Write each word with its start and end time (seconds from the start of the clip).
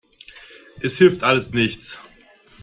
Es 0.79 0.97
hilft 0.97 1.23
alles 1.23 1.51
nichts. 1.53 1.99